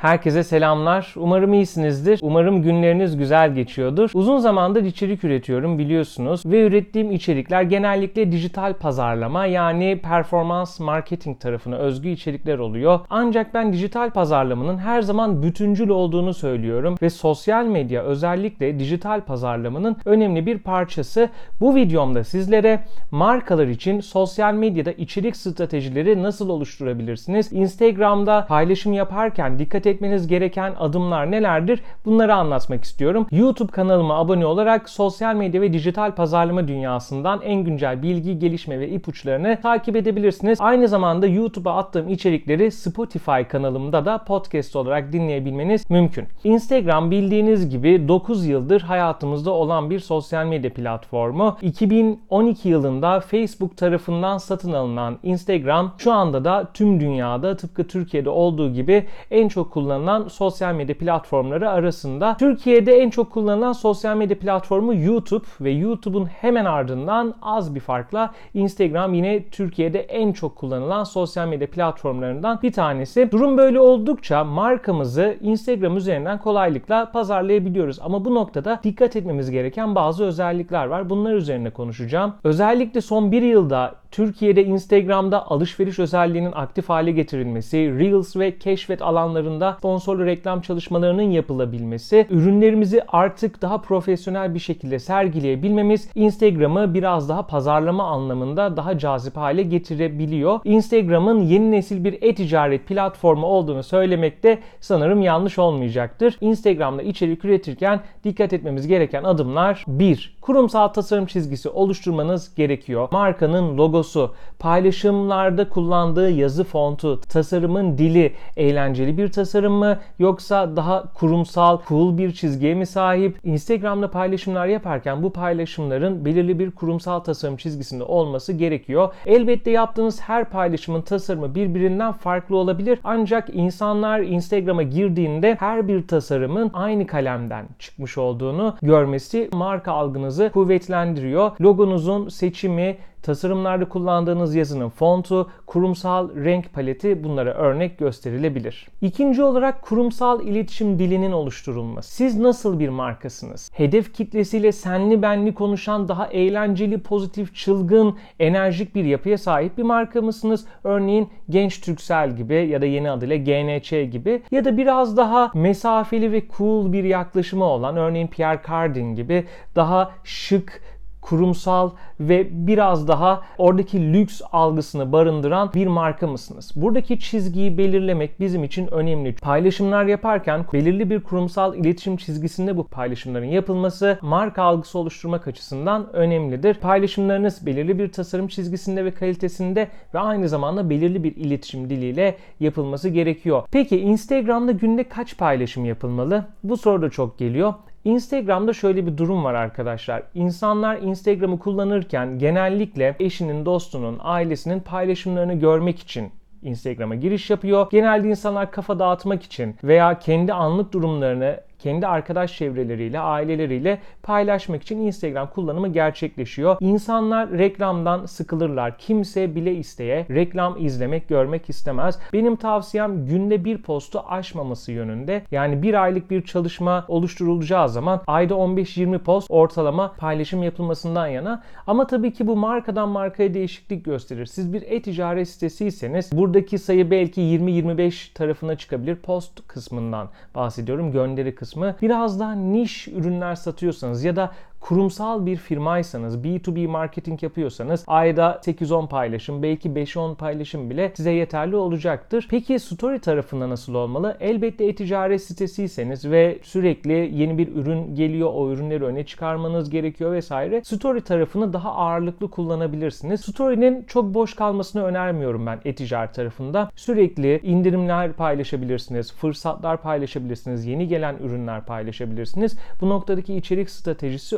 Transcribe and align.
Herkese 0.00 0.44
selamlar. 0.44 1.14
Umarım 1.16 1.54
iyisinizdir. 1.54 2.20
Umarım 2.22 2.62
günleriniz 2.62 3.16
güzel 3.16 3.54
geçiyordur. 3.54 4.10
Uzun 4.14 4.38
zamandır 4.38 4.84
içerik 4.84 5.24
üretiyorum 5.24 5.78
biliyorsunuz 5.78 6.42
ve 6.46 6.66
ürettiğim 6.66 7.10
içerikler 7.10 7.62
genellikle 7.62 8.32
dijital 8.32 8.74
pazarlama 8.74 9.46
yani 9.46 10.00
performans 10.02 10.80
marketing 10.80 11.40
tarafına 11.40 11.76
özgü 11.76 12.08
içerikler 12.08 12.58
oluyor. 12.58 13.00
Ancak 13.10 13.54
ben 13.54 13.72
dijital 13.72 14.10
pazarlamanın 14.10 14.78
her 14.78 15.02
zaman 15.02 15.42
bütüncül 15.42 15.88
olduğunu 15.88 16.34
söylüyorum 16.34 16.96
ve 17.02 17.10
sosyal 17.10 17.64
medya 17.64 18.02
özellikle 18.02 18.78
dijital 18.78 19.20
pazarlamanın 19.20 19.96
önemli 20.04 20.46
bir 20.46 20.58
parçası. 20.58 21.28
Bu 21.60 21.74
videomda 21.74 22.24
sizlere 22.24 22.84
markalar 23.10 23.66
için 23.66 24.00
sosyal 24.00 24.54
medyada 24.54 24.92
içerik 24.92 25.36
stratejileri 25.36 26.22
nasıl 26.22 26.48
oluşturabilirsiniz? 26.48 27.52
Instagram'da 27.52 28.46
paylaşım 28.48 28.92
yaparken 28.92 29.58
dikkat 29.58 29.89
etmeniz 29.90 30.26
gereken 30.26 30.74
adımlar 30.78 31.30
nelerdir? 31.30 31.82
Bunları 32.04 32.34
anlatmak 32.34 32.84
istiyorum. 32.84 33.26
YouTube 33.32 33.72
kanalıma 33.72 34.18
abone 34.18 34.46
olarak 34.46 34.88
sosyal 34.88 35.34
medya 35.34 35.60
ve 35.60 35.72
dijital 35.72 36.14
pazarlama 36.14 36.68
dünyasından 36.68 37.40
en 37.42 37.64
güncel 37.64 38.02
bilgi, 38.02 38.38
gelişme 38.38 38.80
ve 38.80 38.88
ipuçlarını 38.88 39.58
takip 39.62 39.96
edebilirsiniz. 39.96 40.58
Aynı 40.60 40.88
zamanda 40.88 41.26
YouTube'a 41.26 41.76
attığım 41.76 42.08
içerikleri 42.08 42.70
Spotify 42.70 43.42
kanalımda 43.48 44.04
da 44.04 44.18
podcast 44.18 44.76
olarak 44.76 45.12
dinleyebilmeniz 45.12 45.90
mümkün. 45.90 46.26
Instagram 46.44 47.10
bildiğiniz 47.10 47.68
gibi 47.68 48.08
9 48.08 48.46
yıldır 48.46 48.80
hayatımızda 48.80 49.50
olan 49.50 49.90
bir 49.90 49.98
sosyal 49.98 50.46
medya 50.46 50.72
platformu. 50.72 51.56
2012 51.62 52.68
yılında 52.68 53.20
Facebook 53.20 53.76
tarafından 53.76 54.38
satın 54.38 54.72
alınan 54.72 55.18
Instagram 55.22 55.94
şu 55.98 56.12
anda 56.12 56.44
da 56.44 56.68
tüm 56.74 57.00
dünyada 57.00 57.56
tıpkı 57.56 57.86
Türkiye'de 57.86 58.30
olduğu 58.30 58.72
gibi 58.72 59.06
en 59.30 59.48
çok 59.48 59.72
kullanılan 59.72 59.79
sosyal 60.28 60.74
medya 60.74 60.98
platformları 60.98 61.70
arasında. 61.70 62.36
Türkiye'de 62.38 62.96
en 62.96 63.10
çok 63.10 63.30
kullanılan 63.30 63.72
sosyal 63.72 64.16
medya 64.16 64.38
platformu 64.38 64.94
YouTube 64.94 65.46
ve 65.60 65.70
YouTube'un 65.70 66.26
hemen 66.26 66.64
ardından 66.64 67.34
az 67.42 67.74
bir 67.74 67.80
farkla 67.80 68.30
Instagram 68.54 69.14
yine 69.14 69.44
Türkiye'de 69.44 70.00
en 70.00 70.32
çok 70.32 70.56
kullanılan 70.56 71.04
sosyal 71.04 71.48
medya 71.48 71.70
platformlarından 71.70 72.58
bir 72.62 72.72
tanesi. 72.72 73.30
Durum 73.32 73.58
böyle 73.58 73.80
oldukça 73.80 74.44
markamızı 74.44 75.36
Instagram 75.40 75.96
üzerinden 75.96 76.38
kolaylıkla 76.38 77.10
pazarlayabiliyoruz. 77.12 77.98
Ama 78.00 78.24
bu 78.24 78.34
noktada 78.34 78.80
dikkat 78.84 79.16
etmemiz 79.16 79.50
gereken 79.50 79.94
bazı 79.94 80.24
özellikler 80.24 80.86
var. 80.86 81.10
Bunlar 81.10 81.34
üzerine 81.34 81.70
konuşacağım. 81.70 82.34
Özellikle 82.44 83.00
son 83.00 83.32
bir 83.32 83.42
yılda 83.42 83.94
Türkiye'de 84.10 84.64
Instagram'da 84.64 85.50
alışveriş 85.50 85.98
özelliğinin 85.98 86.52
aktif 86.52 86.88
hale 86.88 87.10
getirilmesi, 87.10 87.76
Reels 87.98 88.36
ve 88.36 88.58
keşfet 88.58 89.02
alanlarında 89.02 89.69
sponsorlu 89.78 90.26
reklam 90.26 90.60
çalışmalarının 90.60 91.22
yapılabilmesi, 91.22 92.26
ürünlerimizi 92.30 93.02
artık 93.08 93.62
daha 93.62 93.78
profesyonel 93.78 94.54
bir 94.54 94.58
şekilde 94.58 94.98
sergileyebilmemiz 94.98 96.08
Instagram'ı 96.14 96.94
biraz 96.94 97.28
daha 97.28 97.46
pazarlama 97.46 98.04
anlamında 98.04 98.76
daha 98.76 98.98
cazip 98.98 99.36
hale 99.36 99.62
getirebiliyor. 99.62 100.60
Instagram'ın 100.64 101.40
yeni 101.40 101.70
nesil 101.70 102.04
bir 102.04 102.22
e-ticaret 102.22 102.86
platformu 102.86 103.46
olduğunu 103.46 103.82
söylemekte 103.82 104.58
sanırım 104.80 105.22
yanlış 105.22 105.58
olmayacaktır. 105.58 106.36
Instagram'da 106.40 107.02
içerik 107.02 107.44
üretirken 107.44 108.00
dikkat 108.24 108.52
etmemiz 108.52 108.86
gereken 108.86 109.24
adımlar 109.24 109.84
1. 109.88 110.36
Kurumsal 110.40 110.88
tasarım 110.88 111.26
çizgisi 111.26 111.68
oluşturmanız 111.68 112.54
gerekiyor. 112.54 113.08
Markanın 113.12 113.78
logosu, 113.78 114.34
paylaşımlarda 114.58 115.68
kullandığı 115.68 116.30
yazı 116.30 116.64
fontu, 116.64 117.20
tasarımın 117.20 117.98
dili 117.98 118.32
eğlenceli 118.56 119.18
bir 119.18 119.32
tasarım 119.32 119.59
mı 119.68 119.98
yoksa 120.18 120.76
daha 120.76 121.12
kurumsal, 121.12 121.78
cool 121.88 122.18
bir 122.18 122.32
çizgiye 122.32 122.74
mi 122.74 122.86
sahip? 122.86 123.38
Instagram'da 123.44 124.10
paylaşımlar 124.10 124.66
yaparken 124.66 125.22
bu 125.22 125.32
paylaşımların 125.32 126.24
belirli 126.24 126.58
bir 126.58 126.70
kurumsal 126.70 127.20
tasarım 127.20 127.56
çizgisinde 127.56 128.04
olması 128.04 128.52
gerekiyor. 128.52 129.14
Elbette 129.26 129.70
yaptığınız 129.70 130.20
her 130.20 130.44
paylaşımın 130.44 131.02
tasarımı 131.02 131.54
birbirinden 131.54 132.12
farklı 132.12 132.56
olabilir. 132.56 132.98
Ancak 133.04 133.48
insanlar 133.52 134.20
Instagram'a 134.20 134.82
girdiğinde 134.82 135.56
her 135.60 135.88
bir 135.88 136.06
tasarımın 136.08 136.70
aynı 136.74 137.06
kalemden 137.06 137.66
çıkmış 137.78 138.18
olduğunu 138.18 138.76
görmesi 138.82 139.48
marka 139.52 139.92
algınızı 139.92 140.50
kuvvetlendiriyor. 140.52 141.50
Logonuzun 141.60 142.28
seçimi, 142.28 142.96
tasarımlarda 143.22 143.88
kullandığınız 143.88 144.54
yazının 144.54 144.88
fontu, 144.88 145.50
kurumsal 145.66 146.34
renk 146.34 146.72
paleti 146.72 147.24
bunlara 147.24 147.54
örnek 147.54 147.98
gösterilebilir. 147.98 148.88
İkinci 149.02 149.42
olarak 149.42 149.49
kurumsal 149.82 150.46
iletişim 150.46 150.98
dilinin 150.98 151.32
oluşturulması. 151.32 152.14
Siz 152.14 152.38
nasıl 152.38 152.78
bir 152.78 152.88
markasınız? 152.88 153.70
Hedef 153.74 154.14
kitlesiyle 154.14 154.72
senli 154.72 155.22
benli 155.22 155.54
konuşan 155.54 156.08
daha 156.08 156.26
eğlenceli, 156.26 156.98
pozitif, 156.98 157.54
çılgın, 157.54 158.18
enerjik 158.38 158.94
bir 158.94 159.04
yapıya 159.04 159.38
sahip 159.38 159.78
bir 159.78 159.82
marka 159.82 160.22
mısınız? 160.22 160.66
Örneğin 160.84 161.28
Genç 161.50 161.80
Türksel 161.80 162.36
gibi 162.36 162.54
ya 162.54 162.82
da 162.82 162.86
yeni 162.86 163.10
adıyla 163.10 163.36
GNC 163.36 164.04
gibi 164.04 164.42
ya 164.50 164.64
da 164.64 164.76
biraz 164.76 165.16
daha 165.16 165.50
mesafeli 165.54 166.32
ve 166.32 166.42
cool 166.58 166.92
bir 166.92 167.04
yaklaşımı 167.04 167.64
olan 167.64 167.96
örneğin 167.96 168.26
Pierre 168.26 168.60
Cardin 168.68 169.14
gibi 169.14 169.44
daha 169.76 170.10
şık, 170.24 170.82
kurumsal 171.20 171.90
ve 172.20 172.66
biraz 172.66 173.08
daha 173.08 173.42
oradaki 173.58 174.12
lüks 174.12 174.42
algısını 174.52 175.12
barındıran 175.12 175.70
bir 175.74 175.86
marka 175.86 176.26
mısınız? 176.26 176.72
Buradaki 176.76 177.20
çizgiyi 177.20 177.78
belirlemek 177.78 178.40
bizim 178.40 178.64
için 178.64 178.86
önemli. 178.94 179.34
Paylaşımlar 179.34 180.04
yaparken 180.04 180.64
belirli 180.72 181.10
bir 181.10 181.20
kurumsal 181.20 181.74
iletişim 181.76 182.16
çizgisinde 182.16 182.76
bu 182.76 182.84
paylaşımların 182.84 183.46
yapılması 183.46 184.18
marka 184.22 184.62
algısı 184.62 184.98
oluşturmak 184.98 185.48
açısından 185.48 186.12
önemlidir. 186.12 186.74
Paylaşımlarınız 186.74 187.66
belirli 187.66 187.98
bir 187.98 188.12
tasarım 188.12 188.48
çizgisinde 188.48 189.04
ve 189.04 189.14
kalitesinde 189.14 189.88
ve 190.14 190.18
aynı 190.18 190.48
zamanda 190.48 190.90
belirli 190.90 191.24
bir 191.24 191.36
iletişim 191.36 191.90
diliyle 191.90 192.36
yapılması 192.60 193.08
gerekiyor. 193.08 193.62
Peki 193.72 194.00
Instagram'da 194.00 194.72
günde 194.72 195.04
kaç 195.04 195.38
paylaşım 195.38 195.84
yapılmalı? 195.84 196.46
Bu 196.64 196.76
soru 196.76 197.02
da 197.02 197.10
çok 197.10 197.38
geliyor. 197.38 197.74
Instagram'da 198.04 198.72
şöyle 198.72 199.06
bir 199.06 199.16
durum 199.16 199.44
var 199.44 199.54
arkadaşlar. 199.54 200.22
İnsanlar 200.34 200.96
Instagram'ı 200.96 201.58
kullanırken 201.58 202.38
genellikle 202.38 203.16
eşinin, 203.18 203.66
dostunun, 203.66 204.16
ailesinin 204.20 204.80
paylaşımlarını 204.80 205.54
görmek 205.54 205.98
için 205.98 206.30
Instagram'a 206.62 207.14
giriş 207.14 207.50
yapıyor. 207.50 207.86
Genelde 207.90 208.28
insanlar 208.28 208.70
kafa 208.70 208.98
dağıtmak 208.98 209.42
için 209.42 209.76
veya 209.84 210.18
kendi 210.18 210.52
anlık 210.52 210.92
durumlarını 210.92 211.60
kendi 211.82 212.06
arkadaş 212.06 212.56
çevreleriyle, 212.56 213.20
aileleriyle 213.20 213.98
paylaşmak 214.22 214.82
için 214.82 214.98
Instagram 214.98 215.50
kullanımı 215.50 215.88
gerçekleşiyor. 215.88 216.76
İnsanlar 216.80 217.50
reklamdan 217.50 218.26
sıkılırlar. 218.26 218.98
Kimse 218.98 219.54
bile 219.54 219.74
isteye 219.74 220.26
reklam 220.30 220.76
izlemek, 220.78 221.28
görmek 221.28 221.70
istemez. 221.70 222.18
Benim 222.32 222.56
tavsiyem 222.56 223.26
günde 223.26 223.64
bir 223.64 223.82
postu 223.82 224.22
aşmaması 224.28 224.92
yönünde. 224.92 225.42
Yani 225.50 225.82
bir 225.82 226.02
aylık 226.02 226.30
bir 226.30 226.42
çalışma 226.44 227.04
oluşturulacağı 227.08 227.88
zaman 227.88 228.22
ayda 228.26 228.54
15-20 228.54 229.18
post 229.18 229.46
ortalama 229.50 230.12
paylaşım 230.12 230.62
yapılmasından 230.62 231.26
yana. 231.26 231.62
Ama 231.86 232.06
tabii 232.06 232.32
ki 232.32 232.46
bu 232.46 232.56
markadan 232.56 233.08
markaya 233.08 233.54
değişiklik 233.54 234.04
gösterir. 234.04 234.46
Siz 234.46 234.72
bir 234.72 234.82
e-ticaret 234.82 235.48
sitesiyseniz 235.48 236.32
buradaki 236.32 236.78
sayı 236.78 237.10
belki 237.10 237.40
20-25 237.40 238.32
tarafına 238.34 238.76
çıkabilir. 238.76 239.16
Post 239.16 239.68
kısmından 239.68 240.28
bahsediyorum. 240.54 241.12
Gönderi 241.12 241.54
kısmı 241.54 241.69
kısmı. 241.70 241.94
Biraz 242.02 242.40
daha 242.40 242.52
niş 242.52 243.08
ürünler 243.08 243.54
satıyorsanız 243.54 244.24
ya 244.24 244.36
da 244.36 244.52
kurumsal 244.80 245.46
bir 245.46 245.56
firmaysanız, 245.56 246.36
B2B 246.36 246.86
marketing 246.86 247.42
yapıyorsanız 247.42 248.04
ayda 248.06 248.60
8-10 248.64 249.08
paylaşım, 249.08 249.62
belki 249.62 249.88
5-10 249.88 250.34
paylaşım 250.36 250.90
bile 250.90 251.12
size 251.16 251.30
yeterli 251.30 251.76
olacaktır. 251.76 252.46
Peki 252.50 252.78
story 252.78 253.18
tarafında 253.18 253.68
nasıl 253.68 253.94
olmalı? 253.94 254.36
Elbette 254.40 254.84
e-ticaret 254.84 255.42
sitesiyseniz 255.42 256.30
ve 256.30 256.58
sürekli 256.62 257.12
yeni 257.12 257.58
bir 257.58 257.76
ürün 257.76 258.14
geliyor, 258.14 258.50
o 258.54 258.70
ürünleri 258.70 259.04
öne 259.04 259.26
çıkarmanız 259.26 259.90
gerekiyor 259.90 260.32
vesaire. 260.32 260.84
Story 260.84 261.20
tarafını 261.20 261.72
daha 261.72 261.92
ağırlıklı 261.92 262.50
kullanabilirsiniz. 262.50 263.40
Story'nin 263.40 264.04
çok 264.04 264.34
boş 264.34 264.54
kalmasını 264.54 265.04
önermiyorum 265.04 265.66
ben 265.66 265.80
e-ticaret 265.84 266.34
tarafında. 266.34 266.90
Sürekli 266.96 267.60
indirimler 267.62 268.32
paylaşabilirsiniz, 268.32 269.32
fırsatlar 269.32 270.02
paylaşabilirsiniz, 270.02 270.86
yeni 270.86 271.08
gelen 271.08 271.36
ürünler 271.36 271.84
paylaşabilirsiniz. 271.84 272.76
Bu 273.00 273.08
noktadaki 273.08 273.54
içerik 273.54 273.90
stratejisi 273.90 274.56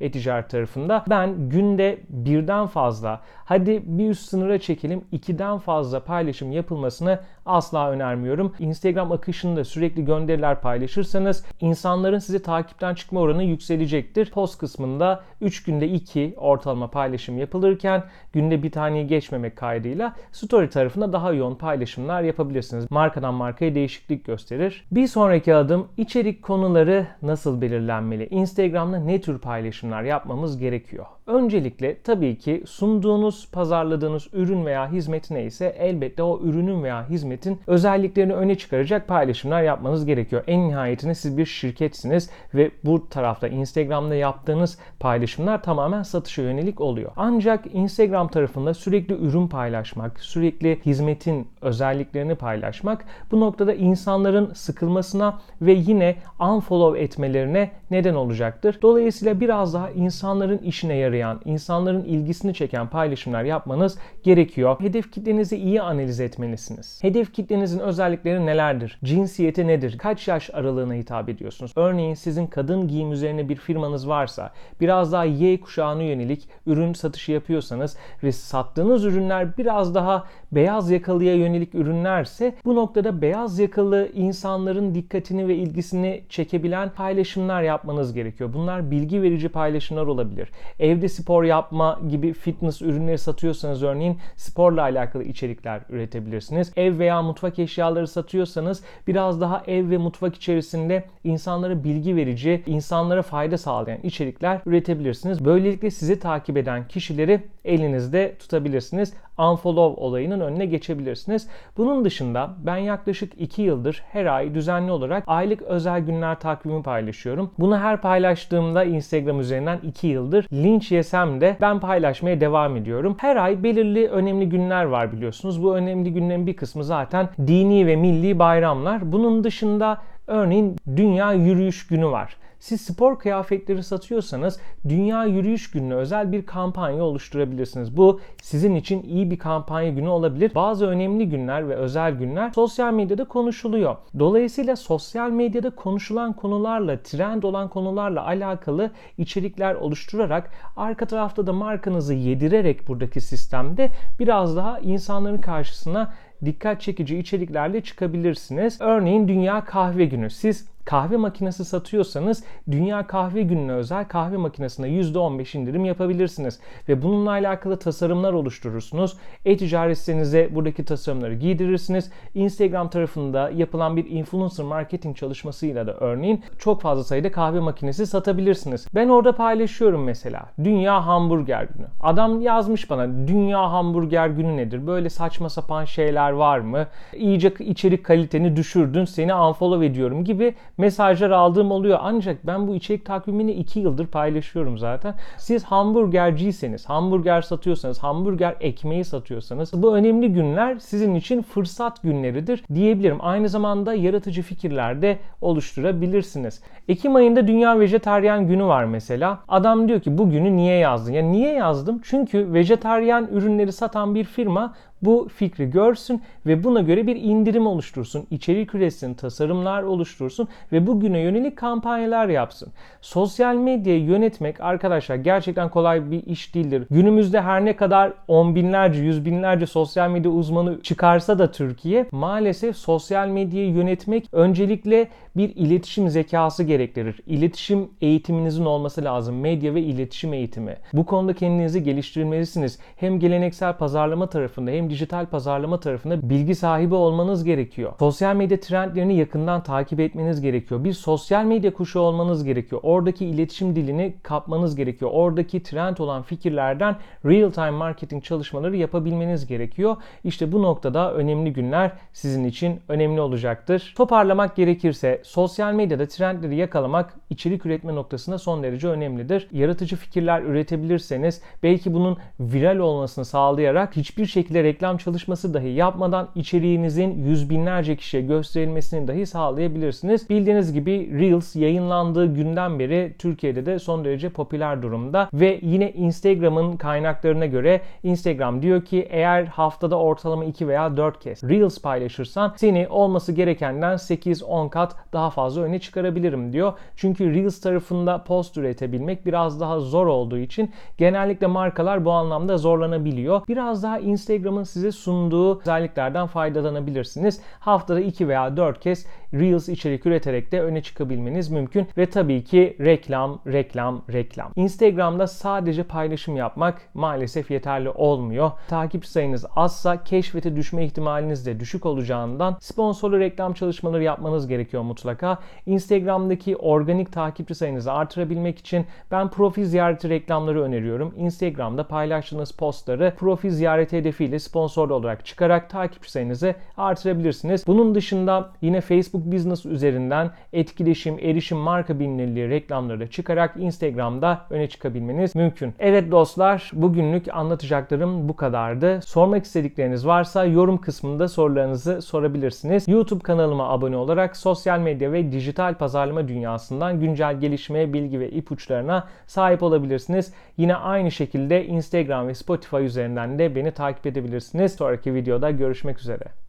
e-ticaret 0.00 0.50
tarafında. 0.50 1.04
Ben 1.10 1.48
günde 1.48 1.98
birden 2.08 2.66
fazla 2.66 3.20
hadi 3.44 3.82
bir 3.86 4.10
üst 4.10 4.28
sınıra 4.28 4.58
çekelim 4.58 5.04
ikiden 5.12 5.58
fazla 5.58 6.00
paylaşım 6.00 6.52
yapılmasını 6.52 7.20
asla 7.46 7.90
önermiyorum. 7.90 8.52
Instagram 8.58 9.12
akışında 9.12 9.64
sürekli 9.64 10.04
gönderiler 10.04 10.60
paylaşırsanız 10.60 11.44
insanların 11.60 12.18
sizi 12.18 12.42
takipten 12.42 12.94
çıkma 12.94 13.20
oranı 13.20 13.42
yükselecektir. 13.42 14.30
Post 14.30 14.58
kısmında 14.58 15.22
3 15.40 15.64
günde 15.64 15.88
2 15.88 16.34
ortalama 16.36 16.90
paylaşım 16.90 17.38
yapılırken 17.38 18.04
günde 18.32 18.62
bir 18.62 18.72
taneyi 18.72 19.06
geçmemek 19.06 19.56
kaydıyla 19.56 20.14
story 20.32 20.70
tarafında 20.70 21.12
daha 21.12 21.32
yoğun 21.32 21.54
paylaşımlar 21.54 22.22
yapabilirsiniz. 22.22 22.90
Markadan 22.90 23.34
markaya 23.34 23.74
değişiklik 23.74 24.24
gösterir. 24.24 24.84
Bir 24.92 25.06
sonraki 25.06 25.54
adım 25.54 25.88
içerik 25.96 26.42
konuları 26.42 27.06
nasıl 27.22 27.60
belirlenmeli? 27.60 28.26
Instagram'da 28.26 28.98
ne 28.98 29.13
tür 29.20 29.38
paylaşımlar 29.38 30.02
yapmamız 30.02 30.58
gerekiyor? 30.58 31.06
Öncelikle 31.26 31.96
tabii 32.02 32.38
ki 32.38 32.62
sunduğunuz, 32.66 33.48
pazarladığınız 33.52 34.28
ürün 34.32 34.66
veya 34.66 34.92
hizmet 34.92 35.30
neyse 35.30 35.76
elbette 35.78 36.22
o 36.22 36.40
ürünün 36.42 36.82
veya 36.82 37.08
hizmetin 37.08 37.60
özelliklerini 37.66 38.34
öne 38.34 38.54
çıkaracak 38.54 39.08
paylaşımlar 39.08 39.62
yapmanız 39.62 40.06
gerekiyor. 40.06 40.44
En 40.46 40.68
nihayetinde 40.68 41.14
siz 41.14 41.38
bir 41.38 41.46
şirketsiniz 41.46 42.30
ve 42.54 42.70
bu 42.84 43.08
tarafta 43.08 43.48
Instagram'da 43.48 44.14
yaptığınız 44.14 44.78
paylaşımlar 45.00 45.62
tamamen 45.62 46.02
satışa 46.02 46.42
yönelik 46.42 46.80
oluyor. 46.80 47.12
Ancak 47.16 47.74
Instagram 47.74 48.28
tarafında 48.28 48.74
sürekli 48.74 49.14
ürün 49.14 49.48
paylaşmak, 49.48 50.20
sürekli 50.20 50.80
hizmetin 50.86 51.48
özelliklerini 51.60 52.34
paylaşmak 52.34 53.04
bu 53.30 53.40
noktada 53.40 53.74
insanların 53.74 54.52
sıkılmasına 54.54 55.38
ve 55.60 55.72
yine 55.72 56.16
unfollow 56.40 57.00
etmelerine 57.00 57.70
neden 57.90 58.14
olacaktır. 58.14 58.78
Dolayısıyla 58.82 59.40
biraz 59.40 59.74
daha 59.74 59.90
insanların 59.90 60.58
işine 60.58 60.96
yarayan, 61.14 61.40
insanların 61.44 62.04
ilgisini 62.04 62.54
çeken 62.54 62.88
paylaşımlar 62.88 63.44
yapmanız 63.44 63.98
gerekiyor. 64.22 64.80
Hedef 64.80 65.12
kitlenizi 65.12 65.56
iyi 65.56 65.82
analiz 65.82 66.20
etmelisiniz. 66.20 67.02
Hedef 67.02 67.32
kitlenizin 67.34 67.78
özellikleri 67.78 68.46
nelerdir? 68.46 68.98
Cinsiyeti 69.04 69.66
nedir? 69.66 69.98
Kaç 69.98 70.28
yaş 70.28 70.50
aralığına 70.52 70.94
hitap 70.94 71.28
ediyorsunuz? 71.28 71.72
Örneğin 71.76 72.14
sizin 72.14 72.46
kadın 72.46 72.88
giyim 72.88 73.12
üzerine 73.12 73.48
bir 73.48 73.56
firmanız 73.56 74.08
varsa, 74.08 74.52
biraz 74.80 75.12
daha 75.12 75.24
Y 75.24 75.60
kuşağına 75.60 76.02
yönelik 76.02 76.48
ürün 76.66 76.92
satışı 76.92 77.32
yapıyorsanız 77.32 77.96
ve 78.22 78.32
sattığınız 78.32 79.04
ürünler 79.04 79.58
biraz 79.58 79.94
daha 79.94 80.24
beyaz 80.54 80.90
yakalıya 80.90 81.34
yönelik 81.34 81.74
ürünlerse 81.74 82.54
bu 82.64 82.74
noktada 82.74 83.22
beyaz 83.22 83.58
yakalı 83.58 84.08
insanların 84.14 84.94
dikkatini 84.94 85.48
ve 85.48 85.54
ilgisini 85.56 86.24
çekebilen 86.28 86.88
paylaşımlar 86.88 87.62
yapmanız 87.62 88.12
gerekiyor. 88.12 88.52
Bunlar 88.52 88.90
bilgi 88.90 89.22
verici 89.22 89.48
paylaşımlar 89.48 90.06
olabilir. 90.06 90.48
Evde 90.78 91.08
spor 91.08 91.44
yapma 91.44 92.00
gibi 92.08 92.32
fitness 92.32 92.82
ürünleri 92.82 93.18
satıyorsanız 93.18 93.82
örneğin 93.82 94.18
sporla 94.36 94.82
alakalı 94.82 95.24
içerikler 95.24 95.80
üretebilirsiniz. 95.88 96.72
Ev 96.76 96.98
veya 96.98 97.22
mutfak 97.22 97.58
eşyaları 97.58 98.08
satıyorsanız 98.08 98.82
biraz 99.06 99.40
daha 99.40 99.62
ev 99.66 99.90
ve 99.90 99.96
mutfak 99.96 100.34
içerisinde 100.34 101.04
insanlara 101.24 101.84
bilgi 101.84 102.16
verici, 102.16 102.62
insanlara 102.66 103.22
fayda 103.22 103.58
sağlayan 103.58 104.00
içerikler 104.02 104.60
üretebilirsiniz. 104.66 105.44
Böylelikle 105.44 105.90
sizi 105.90 106.18
takip 106.18 106.56
eden 106.56 106.88
kişileri 106.88 107.40
elinizde 107.64 108.34
tutabilirsiniz. 108.38 109.14
Unfollow 109.38 110.02
olayının 110.02 110.40
önüne 110.40 110.66
geçebilirsiniz. 110.66 111.48
Bunun 111.76 112.04
dışında 112.04 112.50
ben 112.66 112.76
yaklaşık 112.76 113.32
2 113.40 113.62
yıldır 113.62 114.02
her 114.12 114.26
ay 114.26 114.54
düzenli 114.54 114.92
olarak 114.92 115.24
aylık 115.26 115.62
özel 115.62 116.00
günler 116.00 116.40
takvimi 116.40 116.82
paylaşıyorum. 116.82 117.50
Bunu 117.58 117.78
her 117.78 118.00
paylaştığımda 118.00 118.84
Instagram 118.84 119.40
üzerinden 119.40 119.78
2 119.82 120.06
yıldır 120.06 120.46
linç 120.52 120.92
yesem 120.92 121.40
de 121.40 121.56
ben 121.60 121.80
paylaşmaya 121.80 122.40
devam 122.40 122.76
ediyorum. 122.76 123.16
Her 123.18 123.36
ay 123.36 123.62
belirli 123.62 124.08
önemli 124.08 124.48
günler 124.48 124.84
var 124.84 125.12
biliyorsunuz. 125.12 125.62
Bu 125.62 125.76
önemli 125.76 126.12
günlerin 126.12 126.46
bir 126.46 126.56
kısmı 126.56 126.84
zaten 126.84 127.28
dini 127.46 127.86
ve 127.86 127.96
milli 127.96 128.38
bayramlar. 128.38 129.12
Bunun 129.12 129.44
dışında 129.44 129.98
Örneğin 130.26 130.76
Dünya 130.96 131.32
Yürüyüş 131.32 131.86
Günü 131.86 132.06
var. 132.06 132.36
Siz 132.64 132.80
spor 132.80 133.18
kıyafetleri 133.18 133.82
satıyorsanız 133.82 134.60
Dünya 134.88 135.24
Yürüyüş 135.24 135.70
Günü'ne 135.70 135.94
özel 135.94 136.32
bir 136.32 136.46
kampanya 136.46 137.04
oluşturabilirsiniz. 137.04 137.96
Bu 137.96 138.20
sizin 138.42 138.74
için 138.74 139.02
iyi 139.02 139.30
bir 139.30 139.38
kampanya 139.38 139.90
günü 139.90 140.08
olabilir. 140.08 140.52
Bazı 140.54 140.86
önemli 140.86 141.28
günler 141.28 141.68
ve 141.68 141.74
özel 141.74 142.12
günler 142.12 142.50
sosyal 142.54 142.92
medyada 142.92 143.24
konuşuluyor. 143.24 143.96
Dolayısıyla 144.18 144.76
sosyal 144.76 145.30
medyada 145.30 145.70
konuşulan 145.70 146.32
konularla, 146.32 147.02
trend 147.02 147.42
olan 147.42 147.68
konularla 147.68 148.26
alakalı 148.26 148.90
içerikler 149.18 149.74
oluşturarak 149.74 150.50
arka 150.76 151.06
tarafta 151.06 151.46
da 151.46 151.52
markanızı 151.52 152.14
yedirerek 152.14 152.88
buradaki 152.88 153.20
sistemde 153.20 153.90
biraz 154.18 154.56
daha 154.56 154.78
insanların 154.78 155.38
karşısına 155.38 156.12
dikkat 156.44 156.80
çekici 156.80 157.18
içeriklerle 157.18 157.80
çıkabilirsiniz. 157.80 158.80
Örneğin 158.80 159.28
Dünya 159.28 159.64
Kahve 159.64 160.04
Günü. 160.04 160.30
Siz 160.30 160.73
kahve 160.84 161.16
makinesi 161.16 161.64
satıyorsanız 161.64 162.44
Dünya 162.70 163.06
Kahve 163.06 163.42
Günü'ne 163.42 163.72
özel 163.72 164.08
kahve 164.08 164.36
makinesine 164.36 164.86
%15 164.86 165.58
indirim 165.58 165.84
yapabilirsiniz. 165.84 166.60
Ve 166.88 167.02
bununla 167.02 167.30
alakalı 167.30 167.78
tasarımlar 167.78 168.32
oluşturursunuz. 168.32 169.16
E-ticaret 169.44 169.98
sitenize 169.98 170.54
buradaki 170.54 170.84
tasarımları 170.84 171.34
giydirirsiniz. 171.34 172.10
Instagram 172.34 172.88
tarafında 172.88 173.50
yapılan 173.50 173.96
bir 173.96 174.10
influencer 174.10 174.66
marketing 174.66 175.16
çalışmasıyla 175.16 175.86
da 175.86 175.94
örneğin 175.94 176.42
çok 176.58 176.82
fazla 176.82 177.04
sayıda 177.04 177.32
kahve 177.32 177.60
makinesi 177.60 178.06
satabilirsiniz. 178.06 178.86
Ben 178.94 179.08
orada 179.08 179.32
paylaşıyorum 179.32 180.04
mesela. 180.04 180.42
Dünya 180.64 181.06
Hamburger 181.06 181.62
Günü. 181.74 181.86
Adam 182.00 182.40
yazmış 182.40 182.90
bana 182.90 183.28
Dünya 183.28 183.72
Hamburger 183.72 184.28
Günü 184.28 184.56
nedir? 184.56 184.86
Böyle 184.86 185.10
saçma 185.10 185.50
sapan 185.50 185.84
şeyler 185.84 186.30
var 186.30 186.58
mı? 186.58 186.86
İyice 187.16 187.54
içerik 187.58 188.04
kaliteni 188.04 188.56
düşürdün 188.56 189.04
seni 189.04 189.34
unfollow 189.34 189.86
ediyorum 189.86 190.24
gibi 190.24 190.54
mesajlar 190.78 191.30
aldığım 191.30 191.70
oluyor. 191.70 191.98
Ancak 192.02 192.46
ben 192.46 192.68
bu 192.68 192.74
içerik 192.74 193.06
takvimini 193.06 193.52
2 193.52 193.80
yıldır 193.80 194.06
paylaşıyorum 194.06 194.78
zaten. 194.78 195.14
Siz 195.38 195.64
hamburgerciyseniz, 195.64 196.88
hamburger 196.88 197.42
satıyorsanız, 197.42 197.98
hamburger 197.98 198.56
ekmeği 198.60 199.04
satıyorsanız 199.04 199.82
bu 199.82 199.96
önemli 199.96 200.32
günler 200.32 200.78
sizin 200.78 201.14
için 201.14 201.42
fırsat 201.42 202.02
günleridir 202.02 202.64
diyebilirim. 202.74 203.18
Aynı 203.20 203.48
zamanda 203.48 203.94
yaratıcı 203.94 204.42
fikirler 204.42 205.02
de 205.02 205.18
oluşturabilirsiniz. 205.40 206.62
Ekim 206.88 207.14
ayında 207.14 207.46
Dünya 207.46 207.80
Vejetaryen 207.80 208.46
Günü 208.46 208.64
var 208.64 208.84
mesela. 208.84 209.38
Adam 209.48 209.88
diyor 209.88 210.00
ki 210.00 210.18
bu 210.18 210.30
günü 210.30 210.56
niye 210.56 210.76
yazdın? 210.76 211.12
Ya 211.12 211.22
niye 211.22 211.52
yazdım? 211.52 212.00
Çünkü 212.04 212.52
vejetaryen 212.52 213.28
ürünleri 213.32 213.72
satan 213.72 214.14
bir 214.14 214.24
firma 214.24 214.74
bu 215.04 215.28
fikri 215.34 215.70
görsün 215.70 216.22
ve 216.46 216.64
buna 216.64 216.80
göre 216.80 217.06
bir 217.06 217.16
indirim 217.16 217.66
oluştursun, 217.66 218.26
içerik 218.30 218.74
üretsin, 218.74 219.14
tasarımlar 219.14 219.82
oluştursun 219.82 220.48
ve 220.72 220.86
bugüne 220.86 221.18
yönelik 221.18 221.56
kampanyalar 221.56 222.28
yapsın. 222.28 222.72
Sosyal 223.00 223.54
medyayı 223.54 224.04
yönetmek 224.04 224.60
arkadaşlar 224.60 225.16
gerçekten 225.16 225.68
kolay 225.68 226.10
bir 226.10 226.22
iş 226.26 226.54
değildir. 226.54 226.86
Günümüzde 226.90 227.40
her 227.40 227.64
ne 227.64 227.76
kadar 227.76 228.12
on 228.28 228.54
binlerce, 228.54 229.02
yüz 229.02 229.24
binlerce 229.24 229.66
sosyal 229.66 230.10
medya 230.10 230.30
uzmanı 230.30 230.82
çıkarsa 230.82 231.38
da 231.38 231.50
Türkiye 231.50 232.06
maalesef 232.12 232.76
sosyal 232.76 233.28
medyayı 233.28 233.70
yönetmek 233.70 234.28
öncelikle 234.32 235.08
bir 235.36 235.56
iletişim 235.56 236.08
zekası 236.08 236.64
gerektirir. 236.64 237.20
İletişim 237.26 237.88
eğitiminizin 238.00 238.64
olması 238.64 239.04
lazım. 239.04 239.40
Medya 239.40 239.74
ve 239.74 239.82
iletişim 239.82 240.32
eğitimi. 240.32 240.76
Bu 240.92 241.06
konuda 241.06 241.32
kendinizi 241.32 241.82
geliştirmelisiniz. 241.82 242.78
Hem 242.96 243.18
geleneksel 243.18 243.72
pazarlama 243.72 244.26
tarafında 244.26 244.70
hem 244.70 244.88
dijital 244.94 245.26
pazarlama 245.26 245.80
tarafında 245.80 246.30
bilgi 246.30 246.54
sahibi 246.54 246.94
olmanız 246.94 247.44
gerekiyor. 247.44 247.92
Sosyal 247.98 248.36
medya 248.36 248.60
trendlerini 248.60 249.16
yakından 249.16 249.62
takip 249.62 250.00
etmeniz 250.00 250.40
gerekiyor. 250.40 250.84
Bir 250.84 250.92
sosyal 250.92 251.44
medya 251.44 251.72
kuşu 251.74 252.00
olmanız 252.00 252.44
gerekiyor. 252.44 252.80
Oradaki 252.84 253.26
iletişim 253.26 253.76
dilini 253.76 254.14
kapmanız 254.22 254.76
gerekiyor. 254.76 255.10
Oradaki 255.14 255.62
trend 255.62 255.96
olan 255.98 256.22
fikirlerden 256.22 256.96
real 257.24 257.50
time 257.50 257.70
marketing 257.70 258.24
çalışmaları 258.24 258.76
yapabilmeniz 258.76 259.46
gerekiyor. 259.46 259.96
İşte 260.24 260.52
bu 260.52 260.62
noktada 260.62 261.14
önemli 261.14 261.52
günler 261.52 261.92
sizin 262.12 262.44
için 262.44 262.80
önemli 262.88 263.20
olacaktır. 263.20 263.94
Toparlamak 263.96 264.56
gerekirse 264.56 265.20
sosyal 265.24 265.72
medyada 265.72 266.08
trendleri 266.08 266.56
yakalamak 266.56 267.14
içerik 267.30 267.66
üretme 267.66 267.94
noktasında 267.94 268.38
son 268.38 268.62
derece 268.62 268.88
önemlidir. 268.88 269.48
Yaratıcı 269.52 269.96
fikirler 269.96 270.42
üretebilirseniz 270.42 271.42
belki 271.62 271.94
bunun 271.94 272.18
viral 272.40 272.78
olmasını 272.78 273.24
sağlayarak 273.24 273.96
hiçbir 273.96 274.26
şekilde 274.26 274.62
reklam 274.64 274.83
reklam 274.84 274.96
çalışması 274.96 275.54
dahi 275.54 275.68
yapmadan 275.68 276.28
içeriğinizin 276.34 277.24
yüz 277.24 277.50
binlerce 277.50 277.96
kişiye 277.96 278.22
gösterilmesini 278.22 279.08
dahi 279.08 279.26
sağlayabilirsiniz. 279.26 280.30
Bildiğiniz 280.30 280.72
gibi 280.72 281.10
Reels 281.18 281.56
yayınlandığı 281.56 282.34
günden 282.34 282.78
beri 282.78 283.14
Türkiye'de 283.18 283.66
de 283.66 283.78
son 283.78 284.04
derece 284.04 284.28
popüler 284.28 284.82
durumda 284.82 285.28
ve 285.34 285.60
yine 285.62 285.92
Instagram'ın 285.92 286.76
kaynaklarına 286.76 287.46
göre 287.46 287.80
Instagram 288.02 288.62
diyor 288.62 288.84
ki 288.84 289.08
eğer 289.10 289.44
haftada 289.44 289.98
ortalama 289.98 290.44
2 290.44 290.68
veya 290.68 290.96
4 290.96 291.20
kez 291.20 291.42
Reels 291.42 291.78
paylaşırsan 291.78 292.54
seni 292.56 292.88
olması 292.88 293.32
gerekenden 293.32 293.94
8-10 293.94 294.70
kat 294.70 294.96
daha 295.12 295.30
fazla 295.30 295.62
öne 295.62 295.78
çıkarabilirim 295.78 296.52
diyor. 296.52 296.72
Çünkü 296.96 297.34
Reels 297.34 297.60
tarafında 297.60 298.24
post 298.24 298.56
üretebilmek 298.56 299.26
biraz 299.26 299.60
daha 299.60 299.80
zor 299.80 300.06
olduğu 300.06 300.38
için 300.38 300.70
genellikle 300.98 301.46
markalar 301.46 302.04
bu 302.04 302.10
anlamda 302.10 302.58
zorlanabiliyor. 302.58 303.42
Biraz 303.48 303.82
daha 303.82 303.98
Instagram'ın 303.98 304.63
Size 304.64 304.92
sunduğu 304.92 305.60
özelliklerden 305.60 306.26
faydalanabilirsiniz. 306.26 307.40
Haftada 307.60 308.00
2 308.00 308.28
veya 308.28 308.56
4 308.56 308.80
kez 308.80 309.06
Reels 309.34 309.68
içerik 309.68 310.06
üreterek 310.06 310.52
de 310.52 310.62
öne 310.62 310.82
çıkabilmeniz 310.82 311.50
mümkün 311.50 311.86
ve 311.96 312.10
tabii 312.10 312.44
ki 312.44 312.76
reklam, 312.80 313.40
reklam, 313.46 314.02
reklam. 314.12 314.52
Instagram'da 314.56 315.26
sadece 315.26 315.82
paylaşım 315.82 316.36
yapmak 316.36 316.80
maalesef 316.94 317.50
yeterli 317.50 317.90
olmuyor. 317.90 318.50
Takipçi 318.68 319.10
sayınız 319.10 319.46
azsa 319.56 320.04
keşfete 320.04 320.56
düşme 320.56 320.84
ihtimaliniz 320.84 321.46
de 321.46 321.60
düşük 321.60 321.86
olacağından 321.86 322.56
sponsorlu 322.60 323.20
reklam 323.20 323.52
çalışmaları 323.52 324.02
yapmanız 324.02 324.46
gerekiyor 324.46 324.82
mutlaka. 324.82 325.38
Instagram'daki 325.66 326.56
organik 326.56 327.12
takipçi 327.12 327.54
sayınızı 327.54 327.92
artırabilmek 327.92 328.58
için 328.58 328.86
ben 329.10 329.28
profil 329.30 329.64
ziyareti 329.64 330.08
reklamları 330.08 330.62
öneriyorum. 330.62 331.14
Instagram'da 331.16 331.88
paylaştığınız 331.88 332.52
postları 332.52 333.14
profil 333.18 333.50
ziyareti 333.50 333.96
hedefiyle 333.96 334.38
sponsorlu 334.54 334.94
olarak 334.94 335.26
çıkarak 335.26 335.70
takipçi 335.70 336.10
sayınızı 336.10 336.54
artırabilirsiniz. 336.76 337.66
Bunun 337.66 337.94
dışında 337.94 338.50
yine 338.62 338.80
Facebook 338.80 339.24
Business 339.24 339.66
üzerinden 339.66 340.30
etkileşim, 340.52 341.18
erişim, 341.18 341.58
marka 341.58 342.00
bilinirliği 342.00 342.50
reklamları 342.50 343.10
çıkarak 343.10 343.56
Instagram'da 343.58 344.46
öne 344.50 344.68
çıkabilmeniz 344.68 345.34
mümkün. 345.34 345.74
Evet 345.78 346.10
dostlar 346.10 346.70
bugünlük 346.72 347.34
anlatacaklarım 347.34 348.28
bu 348.28 348.36
kadardı. 348.36 349.00
Sormak 349.02 349.44
istedikleriniz 349.44 350.06
varsa 350.06 350.44
yorum 350.44 350.78
kısmında 350.78 351.28
sorularınızı 351.28 352.02
sorabilirsiniz. 352.02 352.88
YouTube 352.88 353.22
kanalıma 353.22 353.68
abone 353.68 353.96
olarak 353.96 354.36
sosyal 354.36 354.78
medya 354.78 355.12
ve 355.12 355.32
dijital 355.32 355.74
pazarlama 355.74 356.28
dünyasından 356.28 357.00
güncel 357.00 357.40
gelişmeye, 357.40 357.92
bilgi 357.92 358.20
ve 358.20 358.30
ipuçlarına 358.30 359.08
sahip 359.26 359.62
olabilirsiniz. 359.62 360.32
Yine 360.56 360.76
aynı 360.76 361.10
şekilde 361.10 361.66
Instagram 361.66 362.28
ve 362.28 362.34
Spotify 362.34 362.76
üzerinden 362.76 363.38
de 363.38 363.54
beni 363.56 363.72
takip 363.72 364.06
edebilirsiniz. 364.44 364.72
Sonraki 364.76 365.14
videoda 365.14 365.50
görüşmek 365.50 366.00
üzere. 366.00 366.43